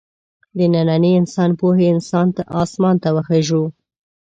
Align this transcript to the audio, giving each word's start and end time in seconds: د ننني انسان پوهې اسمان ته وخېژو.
د 0.57 0.59
ننني 0.73 1.11
انسان 1.21 1.51
پوهې 1.59 1.87
اسمان 2.63 2.95
ته 3.03 3.09
وخېژو. 3.15 3.63